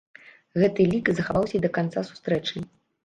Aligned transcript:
Гэты 0.61 0.87
лік 0.93 1.11
захаваўся 1.19 1.55
і 1.59 1.61
да 1.67 1.71
канца 1.77 2.05
сустрэчы. 2.09 2.57